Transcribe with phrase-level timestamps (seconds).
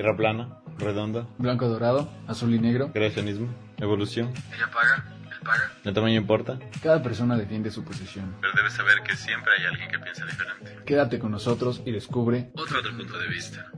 [0.00, 2.90] Tierra plana, redonda, Blanco dorado, azul y negro.
[2.90, 5.72] creacionismo, evolución, Ella paga, él paga.
[5.84, 6.58] el tamaño importa.
[6.82, 8.34] Cada persona defiende su posición.
[8.40, 10.84] Pero debes saber que siempre hay alguien que piensa diferente.
[10.86, 12.50] Quédate con nosotros y descubre.
[12.54, 13.70] Otro otro punto de vista.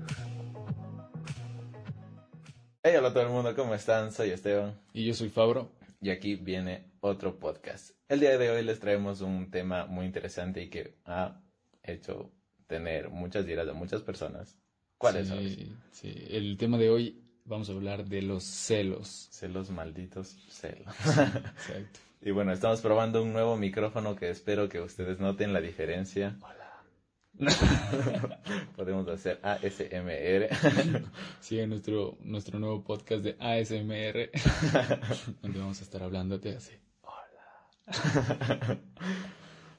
[2.85, 4.13] Hey, hola a todo el mundo, ¿cómo están?
[4.13, 5.73] Soy Esteban Y yo soy Fabro.
[6.01, 7.97] y aquí viene otro podcast.
[8.09, 11.41] El día de hoy les traemos un tema muy interesante y que ha
[11.83, 12.31] hecho
[12.69, 14.62] tener muchas iras de muchas personas.
[15.03, 15.27] ¿Cuáles?
[15.27, 16.15] Sí, sí.
[16.31, 19.27] El tema de hoy vamos a hablar de los celos.
[19.33, 20.95] Celos malditos, celos.
[21.01, 21.99] Exacto.
[22.23, 26.39] y bueno, estamos probando un nuevo micrófono que espero que ustedes noten la diferencia.
[28.77, 30.49] Podemos hacer ASMR.
[31.41, 34.31] Sigue nuestro, nuestro nuevo podcast de ASMR,
[35.43, 36.75] donde vamos a estar hablándote así.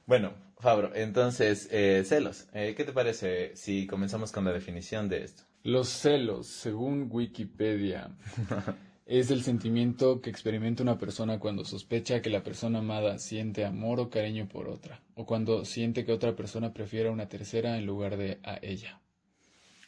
[0.05, 2.47] bueno, Fabro, entonces, eh, celos.
[2.53, 5.43] Eh, ¿Qué te parece si comenzamos con la definición de esto?
[5.61, 8.11] Los celos, según Wikipedia,
[9.05, 13.99] es el sentimiento que experimenta una persona cuando sospecha que la persona amada siente amor
[13.99, 17.85] o cariño por otra, o cuando siente que otra persona prefiere a una tercera en
[17.85, 19.01] lugar de a ella.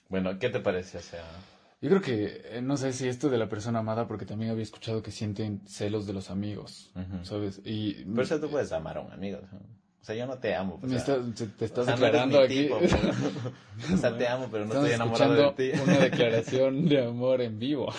[0.09, 0.97] Bueno, ¿qué te parece?
[0.97, 1.23] O sea,
[1.81, 4.63] Yo creo que, eh, no sé si esto de la persona amada, porque también había
[4.63, 6.91] escuchado que sienten celos de los amigos.
[7.23, 7.61] ¿sabes?
[7.63, 9.39] Y por eso tú puedes amar a un amigo.
[9.39, 9.84] ¿no?
[10.05, 10.75] O sea, yo no te amo.
[10.75, 12.55] o me sea, está- se- te estás o sea, no declarando aquí.
[12.65, 12.99] tipo, pero-
[13.95, 15.79] o sea, te amo, pero no Estamos estoy enamorado de ti.
[15.83, 17.91] una declaración de amor en vivo.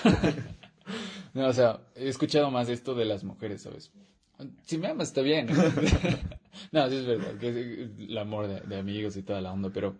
[1.35, 3.91] no, o sea, he escuchado más esto de las mujeres, ¿sabes?
[4.67, 5.49] Si me amas, está bien.
[6.71, 7.57] no, sí es verdad, que es
[8.09, 9.97] el amor de, de amigos y toda la onda, pero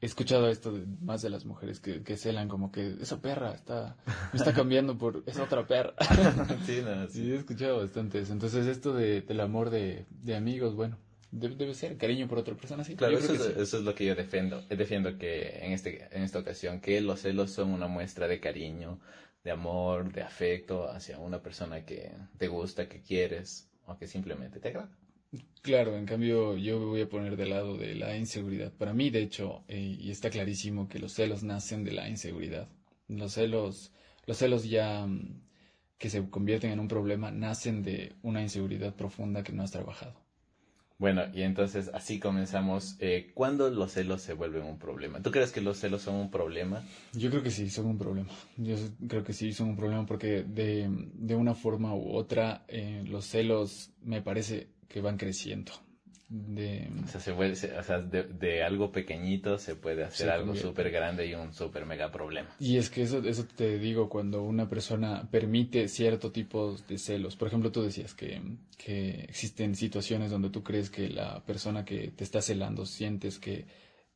[0.00, 3.52] he escuchado esto de- más de las mujeres que, que celan como que esa perra
[3.54, 3.96] está,
[4.32, 5.94] me está cambiando por esa otra perra.
[6.64, 7.24] sí, no, sí.
[7.24, 8.32] sí, he escuchado bastante eso.
[8.32, 10.96] Entonces, esto de, del amor de, de amigos, bueno,
[11.30, 12.96] debe, debe ser cariño por otra persona, sí.
[12.96, 13.52] Claro, eso es, sí.
[13.56, 14.62] eso es lo que yo defiendo.
[14.68, 19.00] Defiendo que en, este, en esta ocasión, que los celos son una muestra de cariño,
[19.44, 24.60] de amor, de afecto hacia una persona que te gusta, que quieres o que simplemente
[24.60, 24.90] te agrada.
[25.62, 28.72] Claro, en cambio yo me voy a poner del lado de la inseguridad.
[28.72, 32.68] Para mí, de hecho, eh, y está clarísimo que los celos nacen de la inseguridad.
[33.08, 33.92] Los celos,
[34.26, 35.42] los celos ya mm,
[35.98, 40.29] que se convierten en un problema nacen de una inseguridad profunda que no has trabajado.
[41.00, 42.96] Bueno, y entonces así comenzamos.
[43.00, 45.22] Eh, ¿Cuándo los celos se vuelven un problema?
[45.22, 46.84] ¿Tú crees que los celos son un problema?
[47.14, 48.28] Yo creo que sí, son un problema.
[48.58, 48.76] Yo
[49.08, 53.24] creo que sí, son un problema porque de, de una forma u otra eh, los
[53.24, 55.72] celos me parece que van creciendo.
[56.30, 60.30] De, O sea, se se- o sea de, de algo pequeñito se puede hacer Se
[60.30, 60.68] algo convierte.
[60.68, 62.48] súper grande y un súper mega problema.
[62.60, 67.34] Y es que eso, eso te digo cuando una persona permite cierto tipo de celos.
[67.34, 68.40] Por ejemplo, tú decías que,
[68.78, 73.66] que existen situaciones donde tú crees que la persona que te está celando sientes que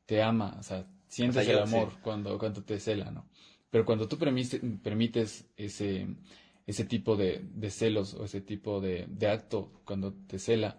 [0.07, 1.99] te ama, o sea, sientes O sea, yo- el amor sí.
[2.03, 3.27] cuando, cuando te cela, ¿no?
[3.71, 6.07] Pero cuando tú permites, permites ese,
[6.67, 10.79] ese tipo de, de celos o ese tipo de, de acto cuando te cela,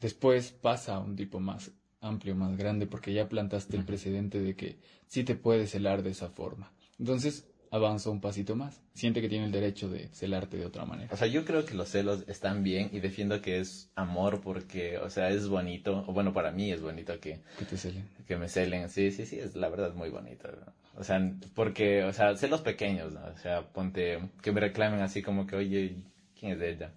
[0.00, 4.54] después pasa a un tipo más amplio, más grande, porque ya plantaste el precedente de
[4.54, 6.70] que sí te puede celar de esa forma.
[6.98, 8.80] Entonces avanza un pasito más.
[8.92, 11.12] Siente que tiene el derecho de celarte de otra manera.
[11.12, 14.98] O sea, yo creo que los celos están bien y defiendo que es amor porque,
[14.98, 18.08] o sea, es bonito, o bueno, para mí es bonito que, Que te celen.
[18.28, 18.88] que me celen.
[18.90, 20.48] Sí, sí, sí, es la verdad muy bonito.
[20.52, 20.72] ¿no?
[21.00, 21.18] O sea,
[21.54, 23.24] porque, o sea, celos pequeños, ¿no?
[23.34, 25.96] O sea, ponte que me reclamen así como que, oye,
[26.38, 26.92] ¿quién es ella?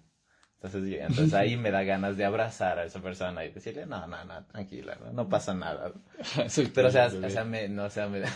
[0.60, 4.24] Entonces, entonces ahí me da ganas de abrazar a esa persona y decirle, no, no,
[4.24, 5.92] no, tranquila, no, no pasa nada.
[6.48, 8.32] Soy Pero, o sea, o sea, me, no, o sea, me, da-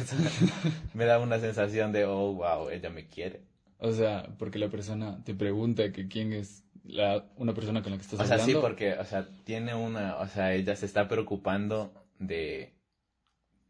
[0.95, 3.41] me da una sensación de, oh, wow, ella me quiere.
[3.79, 7.99] O sea, porque la persona te pregunta que quién es la, una persona con la
[7.99, 8.61] que estás O sea, sí, hablando.
[8.69, 12.73] porque, o sea, tiene una, o sea, ella se está preocupando de,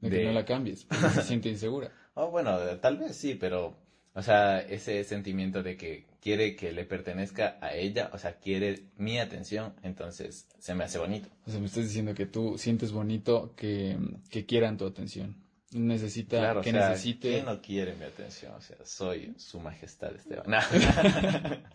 [0.02, 1.90] De que no la cambies, porque se siente insegura.
[2.14, 3.78] oh, bueno, tal vez sí, pero,
[4.12, 8.84] o sea, ese sentimiento de que quiere que le pertenezca a ella, o sea, quiere
[8.97, 11.28] mi atención, entonces se me hace bonito.
[11.47, 13.99] O sea, me estás diciendo que tú sientes bonito que,
[14.31, 15.37] que quieran tu atención.
[15.72, 17.31] Necesita, Claro, o que sea, necesite.
[17.31, 18.55] ¿quién no quiere mi atención?
[18.55, 20.44] O sea, soy su majestad Esteban.
[20.50, 20.58] No.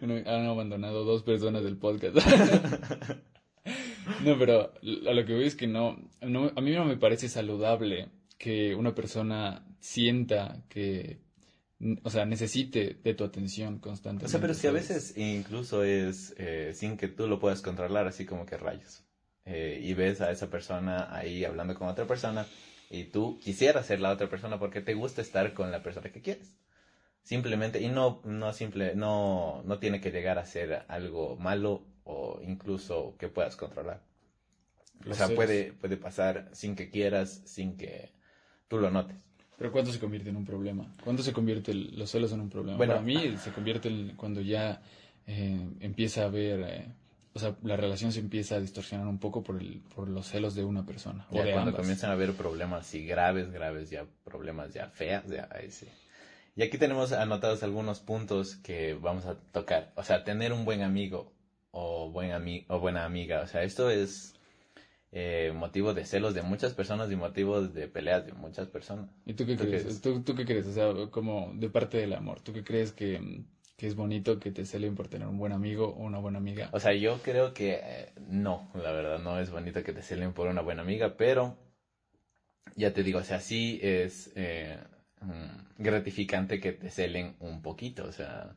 [0.00, 2.14] Bueno, han abandonado dos personas del podcast.
[4.24, 4.72] no, pero
[5.08, 8.76] a lo que voy es que no, no, a mí no me parece saludable que
[8.76, 11.18] una persona sienta que,
[12.02, 14.26] o sea, necesite de tu atención constantemente.
[14.26, 14.88] O sea, pero es que a ¿sabes?
[14.88, 19.04] veces incluso es eh, sin que tú lo puedas controlar, así como que rayos.
[19.44, 22.46] Eh, y ves a esa persona ahí hablando con otra persona
[22.90, 26.20] y tú quisieras ser la otra persona porque te gusta estar con la persona que
[26.22, 26.56] quieres.
[27.22, 32.40] Simplemente, y no, no simple, no, no tiene que llegar a ser algo malo o
[32.42, 34.02] incluso que puedas controlar.
[35.08, 35.36] O Los sea, celos.
[35.36, 38.12] puede, puede pasar sin que quieras, sin que
[38.68, 39.16] tú lo notes.
[39.56, 40.86] Pero ¿cuándo se convierte en un problema?
[41.02, 42.76] ¿Cuándo se convierte el- los celos en un problema?
[42.76, 44.82] Bueno, Para mí se convierte en cuando ya
[45.26, 46.86] eh, empieza a haber, eh,
[47.34, 50.54] o sea, la relación se empieza a distorsionar un poco por, el, por los celos
[50.54, 51.26] de una persona.
[51.32, 51.80] Ya o de cuando ambas.
[51.82, 55.88] comienzan a haber problemas así graves, graves, ya problemas ya feas, ya ahí sí.
[56.54, 59.92] Y aquí tenemos anotados algunos puntos que vamos a tocar.
[59.96, 61.32] O sea, tener un buen amigo
[61.70, 63.42] o, buen ami o buena amiga.
[63.42, 64.35] O sea, esto es
[65.18, 69.08] eh, motivo de celos de muchas personas y motivo de peleas de muchas personas.
[69.24, 69.82] ¿Y tú qué ¿Tú qué crees?
[69.82, 70.00] crees?
[70.00, 70.66] ¿Tú, ¿Tú qué crees?
[70.66, 73.44] O sea, como de parte del amor, ¿tú qué crees que,
[73.76, 76.70] que es bonito que te celen por tener un buen amigo o una buena amiga?
[76.72, 80.32] O sea, yo creo que eh, no, la verdad, no es bonito que te celen
[80.32, 81.56] por una buena amiga, pero
[82.76, 84.78] ya te digo, o sea, sí es eh,
[85.20, 88.54] mm, gratificante que te celen un poquito, o sea,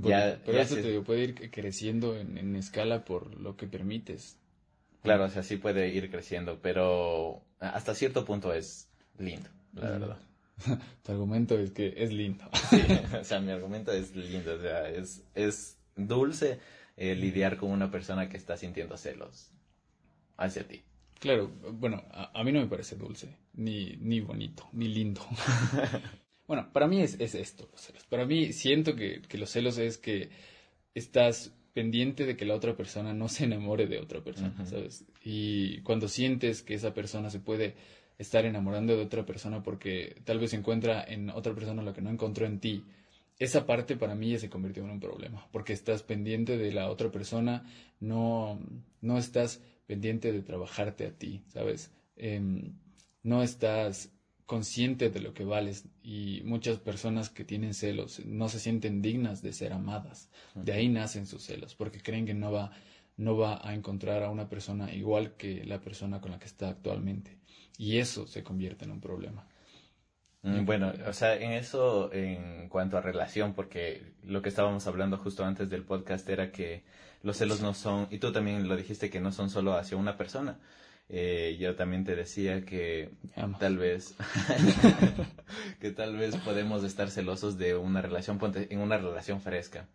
[0.00, 0.40] ya-.
[0.44, 3.66] Pero ya eso se- te digo, puede ir creciendo en, en escala por lo que
[3.66, 4.38] permites.
[5.02, 8.88] Claro, o sea, sí puede ir creciendo, pero hasta cierto punto es
[9.18, 10.18] lindo, la verdad.
[11.02, 12.44] Tu argumento es que es lindo.
[12.70, 12.80] Sí,
[13.20, 16.58] o sea, mi argumento es lindo, o sea, es, es dulce
[16.96, 19.50] eh, lidiar con una persona que está sintiendo celos
[20.36, 20.82] hacia ti.
[21.18, 25.20] Claro, bueno, a, a mí no me parece dulce, ni, ni bonito, ni lindo.
[26.46, 28.04] bueno, para mí es, es esto, los celos.
[28.06, 30.30] Para mí siento que, que los celos es que
[30.94, 34.54] estás pendiente de que la otra persona no se enamore de otra persona.
[34.66, 35.04] ¿sabes?
[35.24, 37.74] Y cuando sientes que esa persona se puede
[38.18, 42.10] estar enamorando de otra persona porque tal vez encuentra en otra persona lo que no
[42.10, 42.84] encontró en ti,
[43.38, 46.88] esa parte para mí ya se convirtió en un problema, porque estás pendiente de la
[46.88, 47.64] otra persona,
[47.98, 48.60] no,
[49.00, 51.90] no estás pendiente de trabajarte a ti, ¿sabes?
[52.16, 52.74] Em,
[53.22, 54.12] no estás
[54.52, 59.40] consciente de lo que vales y muchas personas que tienen celos no se sienten dignas
[59.40, 60.28] de ser amadas.
[60.54, 62.70] De ahí nacen sus celos, porque creen que no va,
[63.16, 66.68] no va a encontrar a una persona igual que la persona con la que está
[66.68, 67.38] actualmente.
[67.78, 69.48] Y eso se convierte en un problema.
[70.42, 75.16] Mm, Bueno, o sea, en eso, en cuanto a relación, porque lo que estábamos hablando
[75.16, 76.84] justo antes del podcast era que
[77.22, 80.18] los celos no son, y tú también lo dijiste, que no son solo hacia una
[80.18, 80.58] persona.
[81.14, 83.10] Eh, yo también te decía que
[83.60, 84.16] tal vez,
[85.80, 89.86] que tal vez podemos estar celosos de una relación, en una relación fresca,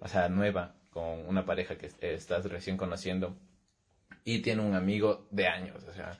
[0.00, 3.38] o sea, nueva, con una pareja que estás recién conociendo
[4.22, 6.18] y tiene un amigo de años, o sea,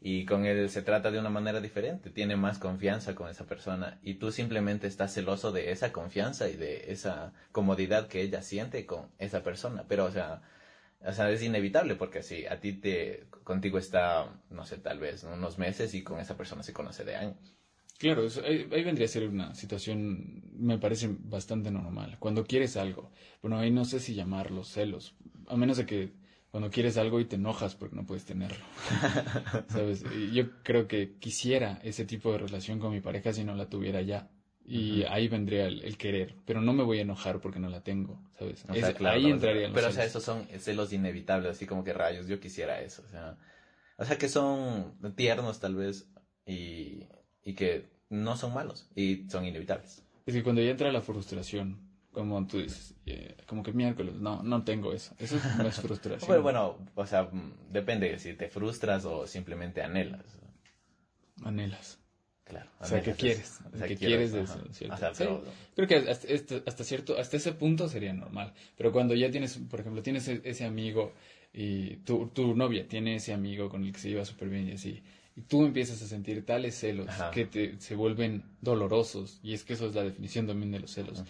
[0.00, 3.98] y con él se trata de una manera diferente, tiene más confianza con esa persona
[4.02, 8.86] y tú simplemente estás celoso de esa confianza y de esa comodidad que ella siente
[8.86, 10.40] con esa persona, pero o sea,
[11.04, 15.24] o sea, es inevitable porque si a ti te contigo está, no sé, tal vez
[15.24, 17.54] unos meses y con esa persona se conoce de años.
[17.98, 22.16] Claro, ahí, vendría a ser una situación, me parece bastante normal.
[22.20, 23.10] Cuando quieres algo,
[23.42, 25.16] bueno, ahí no sé si llamarlo celos,
[25.48, 26.12] a menos de que
[26.50, 28.64] cuando quieres algo y te enojas porque no puedes tenerlo.
[29.68, 30.04] ¿Sabes?
[30.32, 34.00] Yo creo que quisiera ese tipo de relación con mi pareja si no la tuviera
[34.00, 34.30] ya.
[34.70, 35.12] Y Ujú.
[35.12, 38.20] ahí vendría el, el querer, pero no me voy a enojar porque no la tengo,
[38.38, 38.64] ¿sabes?
[38.64, 40.10] O sea, Es- claro, ahí no, entrarían los Pero, o sea, celos.
[40.10, 43.02] esos son celos inevitables, así como que rayos, yo quisiera eso.
[43.06, 43.36] O sea,
[43.96, 46.06] o sea que son tiernos tal vez
[46.46, 47.04] y,
[47.42, 50.02] y que no son malos y son inevitables.
[50.26, 51.78] Es que cuando ya entra la frustración,
[52.12, 55.14] como tú dices, eh, como que miércoles, no, no tengo eso.
[55.18, 56.28] Eso no es frustración.
[56.28, 57.30] Pero bueno, o sea,
[57.70, 60.20] depende si te frustras o simplemente anhelas.
[61.44, 61.98] Anhelas.
[62.48, 62.70] Claro.
[62.80, 63.58] O sea, ¿qué anhelas quieres?
[63.72, 64.64] O sea, ¿Qué quiero- quieres de eso?
[64.72, 64.94] ¿cierto?
[64.94, 65.24] O sea, Sí.
[65.24, 65.44] pero-
[65.76, 66.28] Creo que hasta,
[66.66, 68.52] hasta cierto, hasta ese punto sería normal.
[68.76, 71.12] Pero cuando ya tienes, por ejemplo, tienes e- ese amigo
[71.52, 74.72] y tu, tu novia tiene ese amigo con el que se lleva súper bien y
[74.72, 75.02] así,
[75.36, 77.30] y tú empiezas a sentir tales celos Ajá.
[77.30, 80.90] que te, se vuelven dolorosos, y es que eso es la definición también de los
[80.90, 81.22] celos,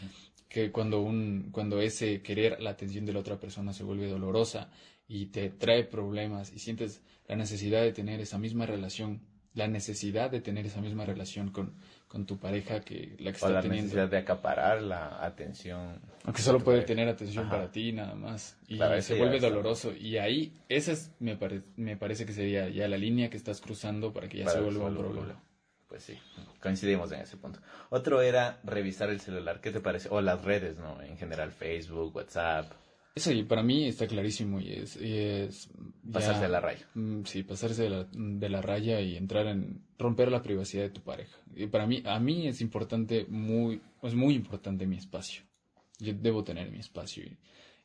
[0.49, 4.71] que cuando, un, cuando ese querer la atención de la otra persona se vuelve dolorosa
[5.07, 9.21] y te trae problemas y sientes la necesidad de tener esa misma relación,
[9.59, 11.75] la necesidad de tener esa misma relación con,
[12.09, 13.85] con tu pareja que la que O está la teniendo.
[13.85, 16.00] necesidad de acaparar la atención.
[16.25, 16.87] Aunque solo puede pareja.
[16.87, 17.57] tener atención Ajá.
[17.57, 18.57] para ti nada más.
[18.69, 19.93] Y Claro, se vuelve doloroso.
[19.95, 23.61] Y ahí, esa es, me, pare- me parece que sería ya la línea que estás
[23.61, 25.43] cruzando para que ya Para se vuelva un problema.
[25.88, 26.19] Pues sí,
[26.62, 27.61] coincidimos en ese punto.
[27.91, 29.61] Otro era revisar el celular.
[29.61, 30.09] ¿Qué te parece?
[30.11, 31.00] O las redes, ¿no?
[31.03, 32.71] En general, Facebook, WhatsApp.
[33.19, 34.97] Eso y para mí está clarísimo y es...
[34.97, 35.69] y es
[36.05, 36.87] ya- Pasarse de la raya.
[36.95, 40.91] Mm, Sí, pasarse de la, de la raya y entrar en romper la privacidad de
[40.91, 41.37] tu pareja.
[41.57, 45.43] Y para mí, a mí es importante, muy, es muy importante mi espacio.
[45.99, 47.25] Yo debo tener mi espacio.
[47.25, 47.37] Y,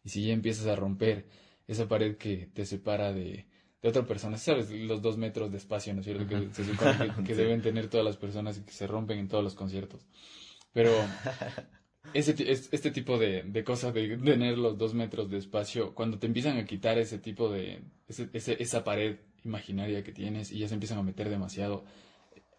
[0.04, 1.26] y si ya empiezas a romper
[1.68, 3.48] esa pared que te separa de,
[3.82, 6.28] de otra persona, sabes, los dos metros de espacio, ¿no es cierto?
[6.28, 7.42] Que se supone que, que Sí.
[7.42, 10.06] deben tener todas las personas y que se rompen en todos los conciertos.
[10.74, 10.92] Pero
[12.14, 15.94] ese, ti- es- este tipo de, de cosas de tener los dos metros de espacio,
[15.94, 20.52] cuando te empiezan a quitar ese tipo de, ese- ese- esa pared imaginaria que tienes
[20.52, 21.84] y ya se empiezan a meter demasiado,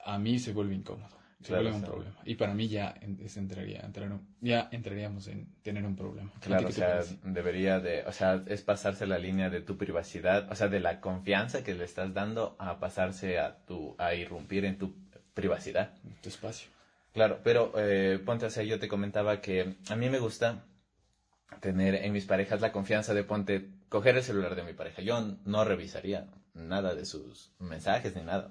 [0.05, 1.09] a mí se vuelve incómodo.
[1.41, 2.17] Se Claro, vuelve un problema.
[2.25, 6.31] Y para mí ya, es- entraría, entrar ya entraríamos en tener un problema.
[6.37, 9.77] ¿A ti Claro, o sea, debería de, o sea, es pasarse la línea de tu
[9.77, 14.15] privacidad, o sea, de la confianza que le estás dando a pasarse a tu, a
[14.15, 14.95] irrumpir en tu
[15.35, 15.93] privacidad.
[16.23, 16.71] tu espacio.
[17.15, 20.65] Claro, pero eh, ponte, o sea, yo te comentaba que a mí me gusta
[21.61, 25.01] tener en mis parejas la confianza de ponte, coger el celular de mi pareja.
[25.01, 28.51] Yo no revisaría nada de sus mensajes ni nada.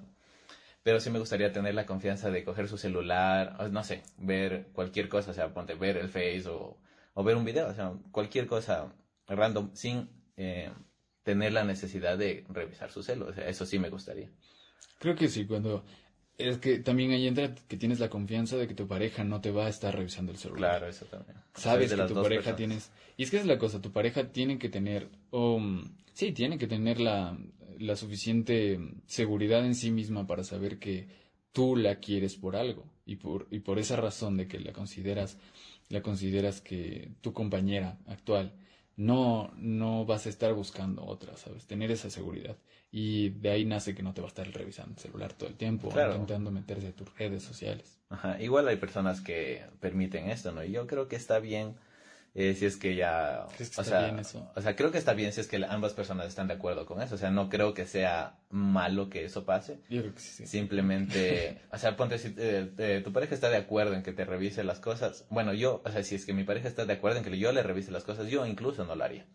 [0.82, 5.10] Pero sí me gustaría tener la confianza de coger su celular, no sé, ver cualquier
[5.10, 6.78] cosa, o sea, ponte, ver el Face o,
[7.12, 8.94] o ver un video, o sea, cualquier cosa
[9.28, 10.72] random sin eh,
[11.22, 13.26] tener la necesidad de revisar su celo.
[13.26, 14.30] O sea, eso sí me gustaría.
[14.98, 15.84] Creo que sí, cuando...
[16.36, 19.50] Es que también ahí entra que tienes la confianza de que tu pareja no te
[19.52, 20.78] va a estar revisando el celular.
[20.78, 21.36] Claro, eso también.
[21.54, 22.56] Sabes de que tu pareja personas.
[22.56, 22.90] tienes...
[23.16, 25.08] Y es que es la cosa, tu pareja tiene que tener...
[25.30, 27.38] um, sí, tiene que tener la,
[27.78, 31.06] la suficiente seguridad en sí misma para saber que
[31.52, 32.84] tú la quieres por algo.
[33.06, 35.38] Y por, y por esa razón de que la consideras,
[35.88, 38.54] la consideras que tu compañera actual
[38.96, 41.66] no, no vas a estar buscando otra, ¿sabes?
[41.66, 42.56] Tener esa seguridad.
[42.92, 45.56] Y de ahí nace que no te va a estar revisando el celular todo el
[45.56, 46.12] tiempo, Claro.
[46.12, 47.98] intentando meterse a tus redes sociales.
[48.08, 50.62] Ajá, igual hay personas que permiten esto, ¿no?
[50.62, 51.74] Y yo creo que está bien
[52.36, 53.46] eh, si es que ya...
[53.54, 54.50] ¿Crees que o está sea, bien eso?
[54.56, 57.00] O sea, creo que está bien si es que ambas personas están de acuerdo con
[57.00, 57.14] eso.
[57.14, 59.78] O sea, no creo que sea malo que eso pase.
[59.88, 60.44] Yo creo que sí.
[60.44, 64.24] Simplemente, o sea, ponte si eh, eh, tu pareja está de acuerdo en que te
[64.24, 65.26] revise las cosas.
[65.30, 67.52] Bueno, yo, o sea, si es que mi pareja está de acuerdo en que yo
[67.52, 69.26] le revise las cosas, yo incluso no lo haría.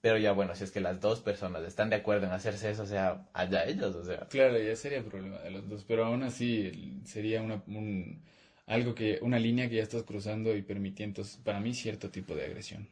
[0.00, 2.82] Pero ya, bueno, si es que las dos personas están de acuerdo en hacerse eso,
[2.82, 4.26] o sea, allá ellos, o sea.
[4.28, 8.22] Claro, ya sería problema de los dos, pero aún así sería una, un,
[8.66, 12.44] algo que, una línea que ya estás cruzando y permitiendo, para mí, cierto tipo de
[12.44, 12.88] agresión.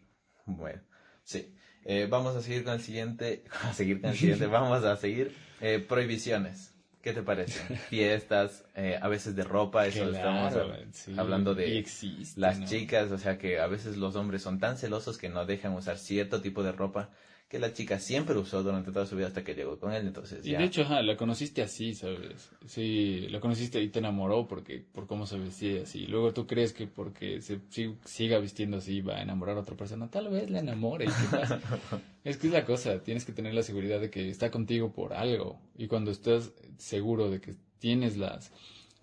[0.46, 0.80] Bueno,
[1.24, 1.54] sí.
[1.84, 3.44] Eh, vamos a seguir con el siguiente.
[3.62, 4.46] A seguir con el siguiente.
[4.48, 5.32] vamos a seguir.
[5.60, 6.74] Eh, prohibiciones.
[7.02, 7.58] ¿Qué te parece?
[7.88, 12.66] Fiestas, eh, a veces de ropa, eso estamos Claro, sí, hablando de existe, las ¿no?
[12.66, 15.98] chicas, o sea que a veces los hombres son tan celosos que no dejan usar
[15.98, 17.10] cierto tipo de ropa
[17.52, 20.44] que la chica siempre usó durante toda su vida hasta que llegó con él, entonces
[20.46, 20.58] Y ya.
[20.58, 22.48] de hecho, ajá, la conociste así, ¿sabes?
[22.66, 26.06] Sí, la conociste y te enamoró porque, por cómo se vestía así.
[26.06, 29.76] Luego tú crees que porque se si- siga vistiendo así va a enamorar a otra
[29.76, 30.08] persona.
[30.10, 31.04] Tal vez la enamore.
[31.04, 31.60] ¿y qué pasa?
[32.24, 35.12] es que es la cosa, tienes que tener la seguridad de que está contigo por
[35.12, 35.60] algo.
[35.76, 38.50] Y cuando estás seguro de que tienes las,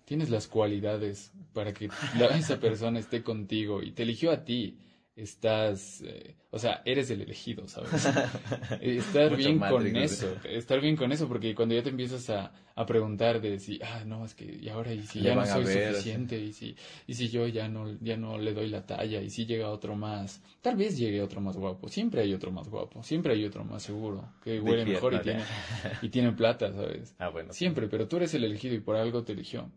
[0.06, 1.88] tienes las cualidades para que
[2.18, 4.76] la- esa persona esté contigo y te eligió a ti,
[5.16, 7.90] estás, eh, o sea, eres el elegido, ¿sabes?
[8.80, 12.52] Eh, Estar bien con eso, estar bien con eso, porque cuando ya te empiezas a,
[12.74, 15.64] a preguntar de si, ah, no, es que, y ahora, y si ya no soy
[15.64, 16.76] ver, suficiente, y si,
[17.06, 19.94] y si yo ya no, ya no le doy la talla, y si llega otro
[19.96, 23.64] más, tal vez llegue otro más guapo, siempre hay otro más guapo, siempre hay otro
[23.64, 25.44] más seguro, que huele Despierta, mejor y tiene,
[26.02, 27.14] y tiene plata, ¿sabes?
[27.18, 27.52] Ah, bueno.
[27.52, 29.70] Siempre, pero tú eres el elegido y por algo te eligió.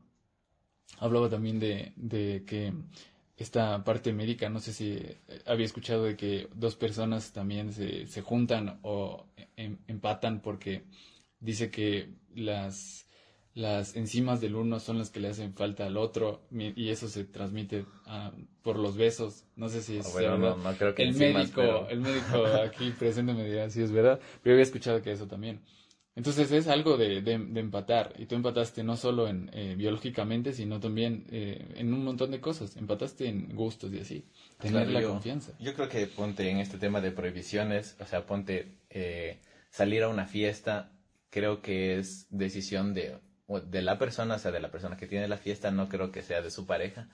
[1.00, 2.72] Hablaba también de, de que
[3.38, 8.08] esta parte médica, no sé si eh, había escuchado de que dos personas también se,
[8.08, 9.25] se juntan o
[9.58, 10.84] em- empatan porque
[11.40, 13.08] dice que las,
[13.54, 17.24] las enzimas del uno son las que le hacen falta al otro y eso se
[17.25, 19.46] transmite ah, por los besos.
[19.56, 20.58] No sé si es Ah, bueno, verdad.
[20.58, 23.82] no, no creo que el enzimas, médico, pero- el médico aquí presente me dirá si
[23.82, 25.60] es verdad, pero yo había escuchado que eso también.
[26.15, 30.53] Entonces es algo de, de, de empatar, y tú empataste no solo en eh, biológicamente,
[30.53, 32.77] sino también eh, en un montón de cosas.
[32.77, 34.25] Empataste en gustos y así.
[34.60, 35.53] Tener Claro, la yo- confianza.
[35.60, 39.39] Yo creo que ponte en este tema de prohibiciones, o sea, ponte eh,
[39.72, 40.91] salir a una fiesta,
[41.32, 43.17] creo que es decisión de,
[43.65, 46.22] de la persona, o sea, de la persona que tiene la fiesta, no creo que
[46.22, 47.10] sea de su pareja,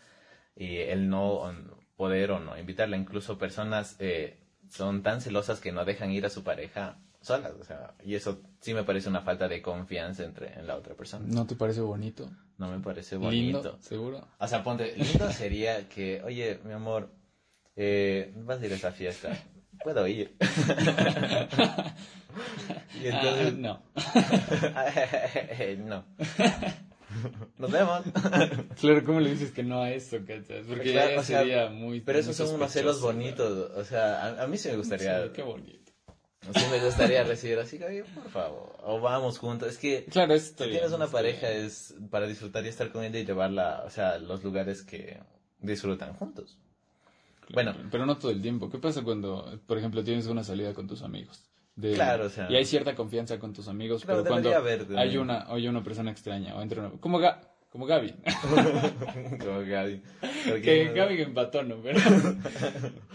[0.58, 1.50] y el no
[1.96, 4.36] poder o no invitarla, incluso personas eh,
[4.70, 8.42] son tan celosas que no dejan ir a su pareja solas, o sea, y eso
[8.60, 11.26] sí me parece una falta de confianza entre en la otra persona.
[11.28, 12.30] ¿No te parece bonito?
[12.58, 13.62] No me parece bonito.
[13.62, 14.28] Lindo, seguro.
[14.40, 17.10] O sea, ponte, lindo sería que, oye, mi amor,
[17.76, 19.38] eh, vas a ir a esa fiesta,
[19.84, 20.36] puedo ir.
[23.02, 23.82] y entonces, Ah, no.
[25.86, 26.06] no.
[27.58, 28.02] Nos vemos.
[28.80, 30.66] Claro, ¿cómo le dices que no a eso, cachas?
[30.68, 32.02] Porque Claro, ya o sea, sería muy.
[32.02, 33.72] Pero esos son unos celos bonitos.
[33.76, 35.89] O sea, a, a mí sí me gustaría, Sí, qué bonito.
[36.42, 39.70] Sí me gustaría recibir así, oye, por favor, o vamos juntos.
[39.70, 41.66] Es que Claro, si bien, tienes una pareja bien.
[41.66, 45.20] es para disfrutar y estar con ella y llevarla, o sea, los lugares que
[45.60, 46.58] disfrutan juntos.
[47.52, 48.70] Bueno, Pero no todo el tiempo.
[48.70, 51.44] ¿Qué pasa cuando, por ejemplo, tienes una salida con tus amigos?
[51.76, 54.86] De- Claro, o sea- Y hay cierta confianza con tus amigos, Claro, pero cuando haber
[54.98, 56.92] hay una, hay una persona extraña o entra una...
[57.02, 58.14] Como, Ga- como Gaby.
[59.40, 60.02] como Gaby.
[60.64, 61.78] Que Gaby que empató, ¿no?
[61.82, 62.00] Pero...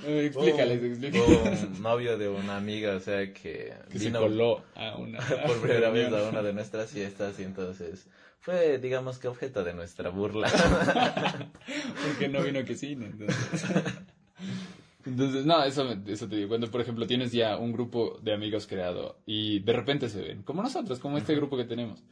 [0.06, 1.62] Eh, explícales, explícales.
[1.62, 5.18] un novio de una amiga, o sea, que, que se vino coló a una...
[5.18, 8.06] por primera vez a una de nuestras fiestas y entonces
[8.40, 10.50] fue, digamos que objeto de nuestra burla.
[12.06, 13.06] Porque no vino que cine.
[13.06, 13.62] Entonces,
[15.06, 16.48] entonces no, eso, me- eso te digo.
[16.48, 20.42] Cuando, por ejemplo, tienes ya un grupo de amigos creado y de repente se ven,
[20.42, 22.02] como nosotros, como este grupo que tenemos,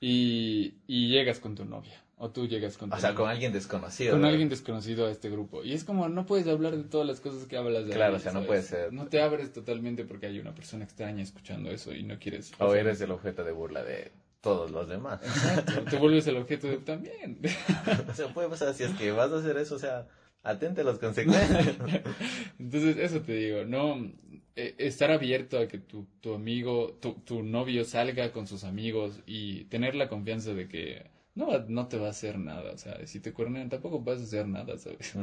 [0.00, 3.30] y, y llegas con tu novia, o tú llegas con tu o sea, novia, con
[3.30, 4.12] alguien desconocido.
[4.12, 5.64] con alguien desconocido a este grupo.
[5.64, 8.18] Y es como, no puedes hablar de todas las cosas que hablas de Claro, o
[8.18, 8.46] sea, no ¿sabes?
[8.48, 8.92] puede ser.
[8.92, 12.52] No te abres totalmente porque hay una persona extraña escuchando eso y no quieres...
[12.58, 15.20] O eres el objeto de burla de todos los demás.
[15.22, 17.40] Exacto, te vuelves el objeto de también.
[18.08, 20.06] o sea, puede pasar, si es que vas a hacer eso, o sea,
[20.42, 21.76] atente a las consecuencias.
[22.58, 24.10] Entonces, eso te digo, no
[24.56, 29.20] eh, estar abierto a que tu, tu amigo, tu, tu novio salga con sus amigos
[29.26, 32.72] y tener la confianza de que no, no te va a hacer nada.
[32.72, 35.14] O sea, si te cuernean tampoco vas a hacer nada, ¿sabes?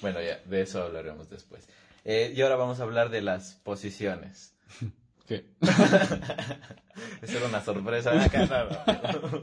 [0.00, 1.68] bueno, ya, de eso hablaremos después.
[2.04, 4.54] Eh, y ahora vamos a hablar de las posiciones.
[5.26, 5.44] ¿Qué?
[7.20, 8.24] Esa era una sorpresa.
[8.24, 9.42] Acá, no, no.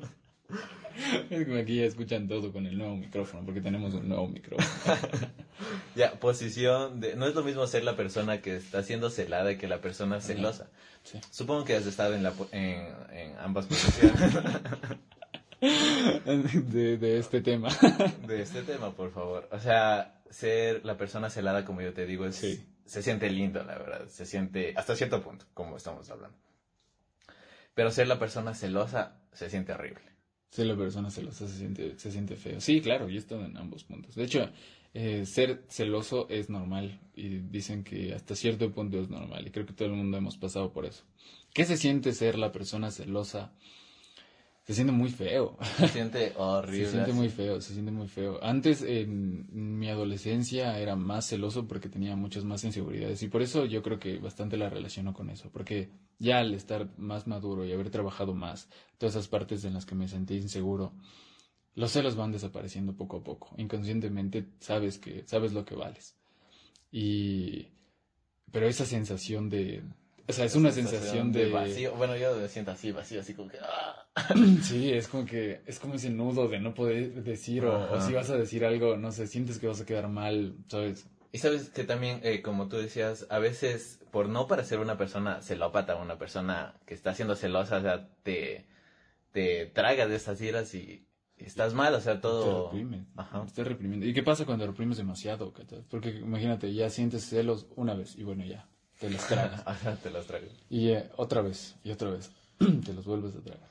[1.29, 4.67] Es como aquí ya escuchan todo con el nuevo micrófono, porque tenemos un nuevo micrófono.
[5.95, 7.15] Ya, posición de...
[7.15, 10.69] No es lo mismo ser la persona que está siendo celada que la persona celosa.
[11.03, 11.19] Sí.
[11.29, 14.19] Supongo que has estado en, la, po- en, en ambas posiciones
[15.61, 17.69] De, de este tema.
[18.27, 19.47] de este tema, por favor.
[19.51, 22.65] O sea, ser la persona celada, como yo te digo, es, Sí.
[22.85, 24.07] se siente lindo, la verdad.
[24.09, 26.35] Se siente, hasta cierto punto, como estamos hablando.
[27.75, 30.01] Pero ser la persona celosa se siente horrible.
[30.53, 32.61] Ser la persona celosa se siente, se siente feo.
[32.61, 34.13] Sí, claro, yo he estado en ambos puntos.
[34.13, 34.51] De hecho,
[34.93, 39.65] eh, ser celoso es normal y dicen que hasta cierto punto es normal y creo
[39.65, 41.05] que todo el mundo hemos pasado por eso.
[41.55, 43.51] ¿Qué se siente ser la persona celosa?
[44.63, 45.57] Se siente muy feo.
[45.77, 46.85] Se siente horrible.
[46.85, 47.19] Se siente así.
[47.19, 48.41] muy feo, se siente muy feo.
[48.41, 53.21] Antes, en mi adolescencia, era más celoso porque tenía muchas más inseguridades.
[53.23, 55.49] Y por eso yo creo que bastante la relaciono con eso.
[55.51, 59.85] Porque ya al estar más maduro y haber trabajado más, todas esas partes en las
[59.85, 60.93] que me sentí inseguro,
[61.75, 63.53] los celos van desapareciendo poco a poco.
[63.57, 66.15] Inconscientemente sabes que, sabes lo que vales.
[66.89, 67.67] Y,
[68.49, 69.83] pero esa sensación de,
[70.27, 71.93] o sea, es una sensación de, vacío.
[71.95, 73.57] Bueno, yo me siento así, vacío, así como que...
[73.61, 74.07] ah.
[74.61, 78.29] Sí, es como que es como ese nudo de no poder decir o, si vas
[78.29, 81.07] a decir algo, no sé, sientes que vas a quedar mal, ¿sabes?
[81.31, 85.41] Y sabes que también, eh, como tú decías, a veces, por no parecer una persona
[85.41, 88.67] celópata, una persona que está siendo celosa, o sea, te,
[89.31, 91.07] te tragas de esas iras y,
[91.37, 92.65] estás mal, o sea, Te todo...
[92.65, 93.41] reprimes, Ajá.
[93.41, 94.05] te estás reprimiendo.
[94.05, 95.53] ¿Y qué pasa cuando reprimes demasiado?
[95.89, 98.69] Porque imagínate, ya sientes celos una vez y bueno, ya,
[99.03, 99.61] te los tragas.
[99.67, 100.49] Ajá, te los tragas.
[100.69, 103.69] Y eh, otra vez, y otra vez, te los vuelves a tragar.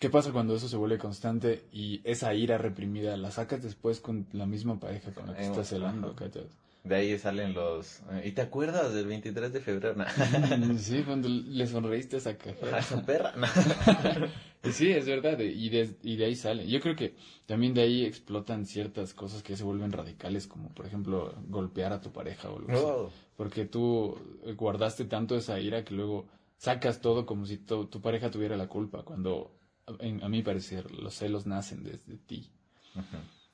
[0.00, 4.26] ¿Qué pasa cuando eso se vuelve constante y esa ira reprimida la sacas después con
[4.32, 6.08] la misma pareja con la que Eh, estás celando?
[6.08, 6.16] ajá.
[6.16, 6.46] cachai?
[6.84, 8.00] De ahí salen los...
[8.12, 9.94] eh, ¿Y te acuerdas del 23 de febrero?
[9.96, 10.04] No.
[10.78, 12.78] Sí, cuando le sonreíste a esa cajera.
[12.78, 13.34] esa perra.
[13.36, 13.46] No.
[14.72, 16.66] Sí, es verdad, y de, y de ahí sale.
[16.68, 17.14] Yo creo que
[17.46, 22.00] también de ahí explotan ciertas cosas que se vuelven radicales, como por ejemplo golpear a
[22.00, 22.82] tu pareja o algo así.
[22.84, 23.10] No.
[23.36, 28.00] Porque tú eh, guardaste tanto esa ira que luego sacas todo como si tu, tu
[28.00, 29.54] pareja tuviera la culpa, cuando
[30.00, 32.50] en- a mi parecer los celos nacen desde ti.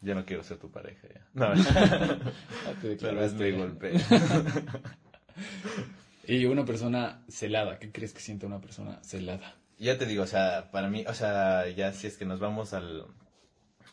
[0.01, 1.27] Yo no quiero ser tu pareja ya.
[1.35, 1.55] No.
[2.65, 3.93] Ya te Tal vez te golpeé.
[6.27, 9.57] Y una persona celada, ¿qué crees que siente una persona celada?
[9.79, 12.73] Ya te digo, o sea, para mí, o sea, ya si es que nos vamos
[12.75, 13.07] al,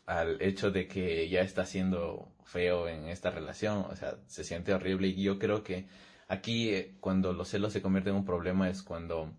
[0.06, 4.74] al hecho de que ya está siendo feo en esta relación, o sea, se siente
[4.74, 5.88] horrible y yo creo que
[6.28, 9.34] aquí eh, cuando los celos se convierten en un problema es cuando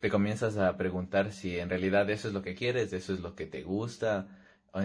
[0.00, 3.34] te comienzas a preguntar si en realidad eso es lo que quieres, eso es lo
[3.34, 4.28] que te gusta,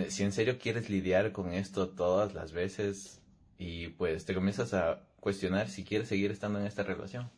[0.09, 3.21] si en serio quieres lidiar con esto todas las veces
[3.57, 7.29] y pues te comienzas a cuestionar si quieres seguir estando en esta relación.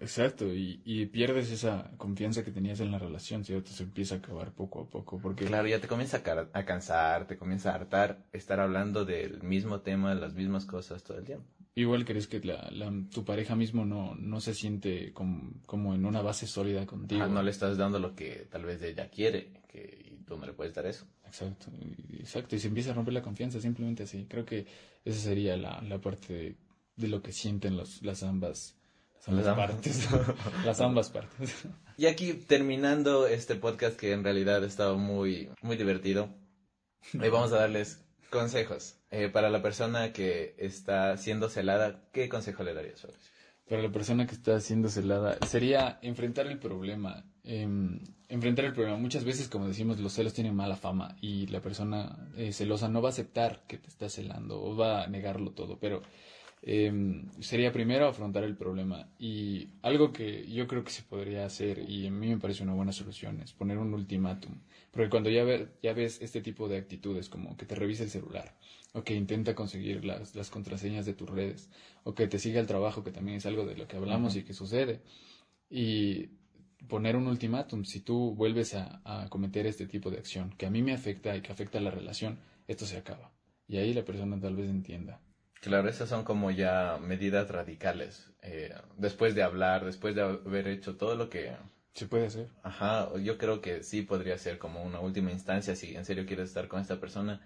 [0.00, 3.70] Exacto, y, y pierdes esa confianza que tenías en la relación, ¿cierto?
[3.70, 7.26] Se empieza a acabar poco a poco, porque Claro, ya te comienza a, a cansar,
[7.26, 11.46] te comienza a hartar estar hablando del mismo tema, las mismas cosas todo el tiempo.
[11.76, 16.04] igual crees que la, la- tu pareja mismo no, no se siente como, como en
[16.06, 17.22] una base sólida contigo.
[17.22, 20.44] Ah, no le estás dando lo que tal vez ella quiere que, y tú no
[20.46, 21.06] le puedes dar eso.
[21.26, 21.66] Exacto,
[22.18, 24.26] exacto, y se empieza a romper la confianza simplemente así.
[24.28, 24.66] Creo que
[25.04, 26.56] esa sería la, la parte de,
[26.96, 28.76] de lo que sienten los, las ambas,
[29.28, 29.70] las ambas Las ambas.
[29.70, 30.08] partes.
[30.64, 31.64] las ambas partes.
[31.96, 36.28] Y aquí terminando este podcast que en realidad ha estado muy, muy divertido,
[37.14, 38.96] eh, vamos a darles consejos.
[39.10, 43.00] Eh, para la persona que está siendo celada, ¿qué consejo le darías?
[43.00, 43.30] Fabricio?
[43.68, 47.24] Para la persona que está siendo celada, sería enfrentar el problema.
[47.44, 48.96] em, enfrentar el problema.
[48.98, 53.00] Muchas veces, como decimos, los celos tienen mala fama y la persona eh, celosa no
[53.02, 55.78] va a aceptar que te está celando o va a negarlo todo.
[55.78, 56.00] Pero
[56.66, 59.08] em, sería primero afrontar el problema.
[59.18, 62.72] Y algo que yo creo que se podría hacer, y a mí me parece una
[62.74, 64.54] buena solución, es poner un ultimátum.
[64.90, 68.10] Porque cuando ya, ve- ya ves este tipo de actitudes, como que te revise el
[68.10, 68.56] celular,
[68.94, 71.70] o que intenta conseguir las, las contraseñas de tus redes,
[72.04, 74.42] o que te siga el trabajo, que también es algo de lo que hablamos y
[74.44, 75.02] que sucede,
[75.70, 76.30] y
[76.88, 80.70] poner un ultimátum, si tú vuelves a, a cometer este tipo de acción, que a
[80.70, 83.32] mí me afecta y que afecta a la relación, esto se acaba.
[83.68, 85.20] Y ahí la persona tal vez entienda.
[85.64, 88.30] Claro, esas son como ya medidas radicales.
[88.42, 91.56] Eh, después de hablar, después de haber hecho todo lo que...
[91.94, 92.48] Se puede hacer.
[92.62, 96.48] Ajá, yo creo que sí podría ser como una última instancia si en serio quieres
[96.48, 97.40] estar con esta persona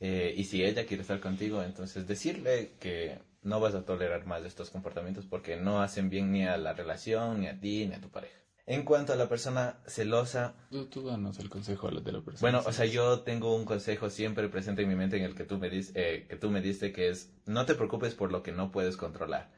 [0.00, 4.44] eh, y si ella quiere estar contigo, entonces decirle que no vas a tolerar más
[4.44, 8.00] estos comportamientos porque no hacen bien ni a la relación, ni a ti, ni a
[8.02, 8.45] tu pareja.
[8.66, 12.20] En cuanto a la persona celosa, Tú, tú danos el consejo a la de la
[12.20, 12.40] persona.
[12.40, 15.44] bueno, o sea, yo tengo un consejo siempre presente en mi mente en el que
[15.44, 18.42] tú me, dis- eh, que tú me diste, que es no te preocupes por lo
[18.42, 19.48] que no puedes controlar.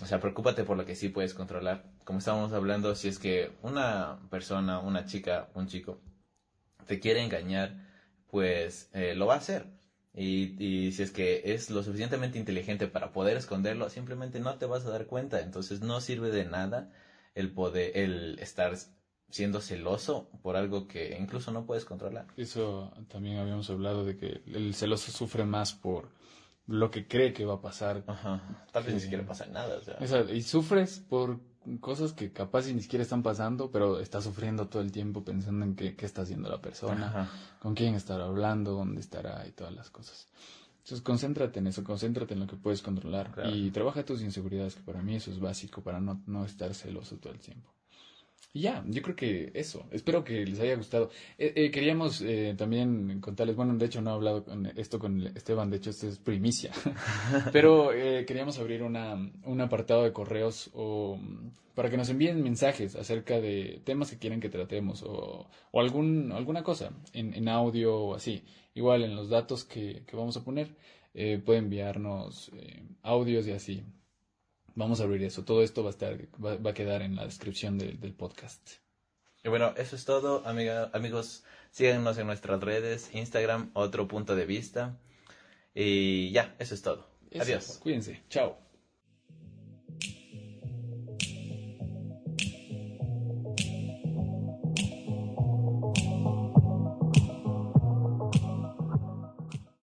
[0.00, 1.82] O sea, preocúpate por lo que sí puedes controlar.
[2.04, 5.98] Como estábamos hablando, si es que una persona, una chica, un chico,
[6.86, 7.74] te quiere engañar,
[8.30, 9.66] pues eh, lo va a hacer.
[10.14, 14.66] Y, y si es que es lo suficientemente inteligente para poder esconderlo, simplemente no te
[14.66, 15.40] vas a dar cuenta.
[15.40, 16.90] Entonces no sirve de nada
[17.36, 18.74] el poder, el estar
[19.30, 22.26] siendo celoso por algo que incluso no puedes controlar.
[22.36, 26.08] Eso también habíamos hablado de que el celoso sufre más por
[26.66, 28.02] lo que cree que va a pasar.
[28.08, 28.66] Ajá.
[28.72, 29.04] Tal vez ni Sí.
[29.04, 29.76] siquiera pasa nada.
[29.76, 29.96] O sea.
[30.00, 31.38] O sea, y sufres por
[31.80, 35.64] cosas que capaz y ni siquiera están pasando, pero estás sufriendo todo el tiempo pensando
[35.64, 37.30] en qué, qué está haciendo la persona, Ajá.
[37.60, 40.28] con quién estará hablando, dónde estará y todas las cosas.
[40.86, 43.50] Entonces, concéntrate en eso, concéntrate en lo que puedes controlar Claro.
[43.56, 47.16] y trabaja tus inseguridades, que para mí eso es básico para no, no estar celoso
[47.16, 47.68] todo el tiempo.
[48.56, 49.84] Y ya, yo creo que eso.
[49.90, 51.10] Espero que les haya gustado.
[51.36, 55.26] Eh, eh, queríamos eh, también contarles, bueno, de hecho no he hablado con esto con
[55.26, 56.72] Esteban, de hecho esto es primicia,
[57.52, 59.14] pero eh, queríamos abrir una,
[59.44, 61.18] un apartado de correos o,
[61.74, 66.32] para que nos envíen mensajes acerca de temas que quieren que tratemos o, o algún,
[66.32, 68.42] alguna cosa en, en audio o así.
[68.72, 70.74] Igual en los datos que, que vamos a poner,
[71.12, 72.50] eh, pueden enviarnos
[73.02, 73.84] audios y así.
[74.76, 75.44] Vamos a abrir eso.
[75.44, 78.74] Todo esto va a estar, va, va a quedar en la descripción del, del podcast.
[79.42, 81.44] Y bueno, eso es todo, amiga, amigos.
[81.70, 84.98] Síganos en nuestras redes, Instagram, otro punto de vista.
[85.74, 87.06] Y ya, eso es todo.
[87.30, 87.42] Eso.
[87.42, 87.78] Adiós.
[87.82, 88.22] Cuídense.
[88.28, 88.65] Chao.